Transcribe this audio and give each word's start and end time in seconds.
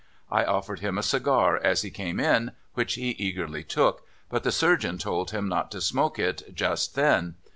I 0.31 0.43
offered 0.45 0.79
him 0.79 0.97
a 0.97 1.03
cigar 1.03 1.57
as 1.57 1.83
he 1.83 1.91
came 1.91 2.19
in, 2.19 2.53
which 2.73 2.95
he 2.95 3.09
eagerly 3.19 3.63
took, 3.63 4.03
but 4.29 4.41
the 4.41 4.51
surgeon 4.51 4.97
told 4.97 5.29
him 5.29 5.47
not 5.47 5.69
to 5.73 5.79
smoke 5.79 6.17
it 6.17 6.55
just 6.55 6.95
then. 6.95 7.35